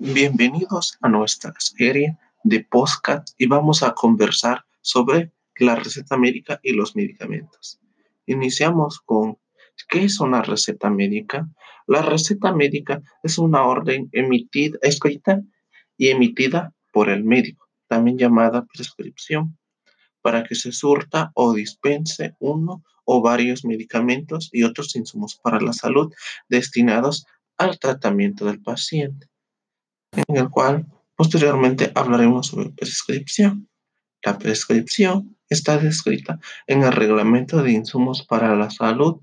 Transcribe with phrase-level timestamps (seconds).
[0.00, 6.72] Bienvenidos a nuestra serie de podcast y vamos a conversar sobre la receta médica y
[6.72, 7.78] los medicamentos.
[8.26, 9.38] Iniciamos con
[9.88, 11.48] ¿qué es una receta médica?
[11.86, 15.42] La receta médica es una orden emitida, escrita
[15.96, 19.56] y emitida por el médico, también llamada prescripción,
[20.22, 25.72] para que se surta o dispense uno o varios medicamentos y otros insumos para la
[25.72, 26.12] salud
[26.48, 27.26] destinados
[27.58, 29.28] al tratamiento del paciente
[30.16, 33.68] en el cual posteriormente hablaremos sobre prescripción.
[34.22, 39.20] La prescripción está descrita en el Reglamento de Insumos para la Salud,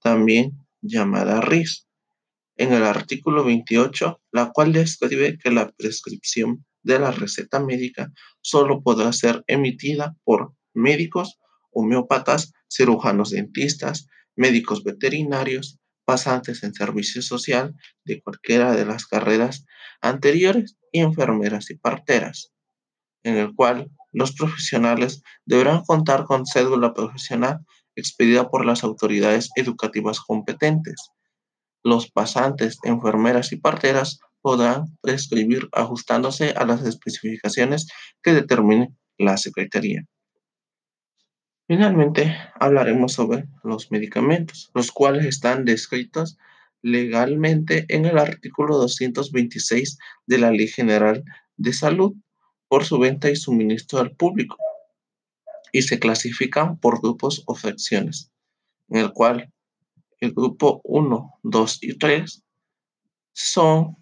[0.00, 1.86] también llamada RIS,
[2.56, 8.82] en el artículo 28, la cual describe que la prescripción de la receta médica solo
[8.82, 11.38] podrá ser emitida por médicos,
[11.70, 17.74] homeópatas, cirujanos dentistas, médicos veterinarios, pasantes en servicio social
[18.04, 19.64] de cualquiera de las carreras
[20.00, 22.52] anteriores y enfermeras y parteras,
[23.22, 27.64] en el cual los profesionales deberán contar con cédula profesional
[27.96, 31.10] expedida por las autoridades educativas competentes.
[31.82, 37.88] Los pasantes, enfermeras y parteras podrán prescribir ajustándose a las especificaciones
[38.22, 40.04] que determine la Secretaría.
[41.68, 46.36] Finalmente, hablaremos sobre los medicamentos, los cuales están descritos
[46.82, 51.24] legalmente en el artículo 226 de la Ley General
[51.56, 52.14] de Salud
[52.68, 54.56] por su venta y suministro al público
[55.72, 58.30] y se clasifican por grupos o fracciones,
[58.88, 59.52] en el cual
[60.20, 62.42] el grupo 1, 2 y 3
[63.32, 63.96] son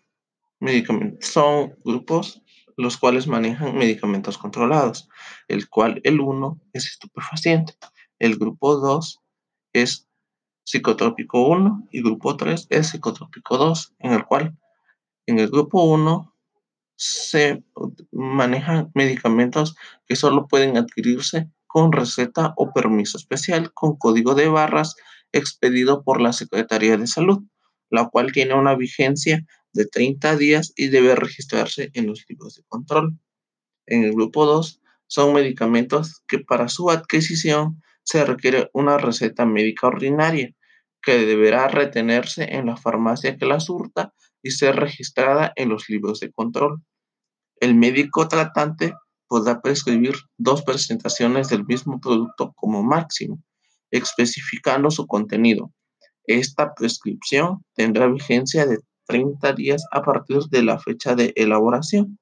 [0.58, 2.42] medicamentos, son grupos
[2.80, 5.08] los cuales manejan medicamentos controlados,
[5.48, 7.74] el cual el 1 es estupefaciente,
[8.18, 9.20] el grupo 2
[9.72, 10.08] es
[10.64, 14.56] psicotrópico 1 y grupo 3 es psicotrópico 2, en el cual
[15.26, 16.34] en el grupo 1
[16.96, 17.64] se
[18.12, 19.74] manejan medicamentos
[20.06, 24.96] que solo pueden adquirirse con receta o permiso especial con código de barras
[25.32, 27.42] expedido por la Secretaría de Salud,
[27.90, 32.62] la cual tiene una vigencia de 30 días y debe registrarse en los libros de
[32.68, 33.18] control.
[33.86, 39.88] En el grupo 2 son medicamentos que para su adquisición se requiere una receta médica
[39.88, 40.54] ordinaria
[41.02, 46.20] que deberá retenerse en la farmacia que la surta y ser registrada en los libros
[46.20, 46.82] de control.
[47.56, 48.94] El médico tratante
[49.28, 53.42] podrá prescribir dos presentaciones del mismo producto como máximo,
[53.90, 55.72] especificando su contenido.
[56.26, 62.18] Esta prescripción tendrá vigencia de 30 días a partir de la fecha de elaboración.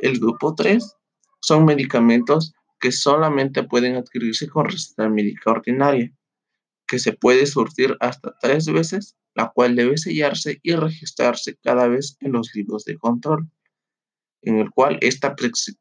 [0.00, 0.96] El grupo 3
[1.40, 6.12] son medicamentos que solamente pueden adquirirse con receta médica ordinaria,
[6.86, 12.16] que se puede surtir hasta tres veces, la cual debe sellarse y registrarse cada vez
[12.20, 13.48] en los libros de control,
[14.42, 15.36] en el cual esta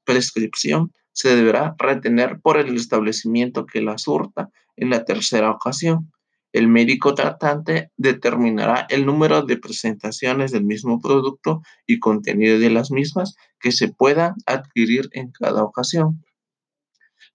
[0.05, 6.11] prescripción se deberá retener por el establecimiento que la surta en la tercera ocasión
[6.53, 12.91] el médico tratante determinará el número de presentaciones del mismo producto y contenido de las
[12.91, 16.25] mismas que se puedan adquirir en cada ocasión.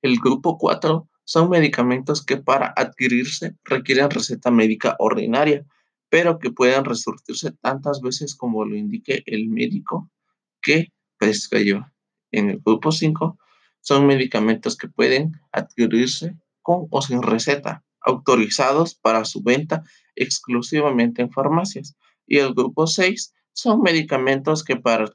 [0.02, 5.64] El grupo 4 son medicamentos que para adquirirse requieren receta médica ordinaria,
[6.10, 10.10] pero que pueden resurtirse tantas veces como lo indique el médico
[10.60, 11.92] que prescriba.
[12.30, 13.38] En el grupo 5
[13.80, 19.82] son medicamentos que pueden adquirirse con o sin receta autorizados para su venta
[20.14, 21.94] exclusivamente en farmacias.
[22.26, 25.10] Y el grupo 6 son medicamentos que para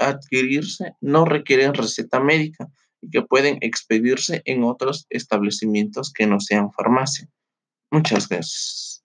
[0.00, 6.72] adquirirse no requieren receta médica y que pueden expedirse en otros establecimientos que no sean
[6.72, 7.28] farmacia.
[7.90, 8.97] Muchas gracias.